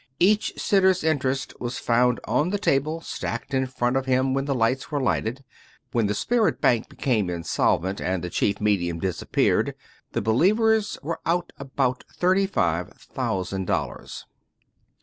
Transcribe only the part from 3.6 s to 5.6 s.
front of him when the lights were lighted.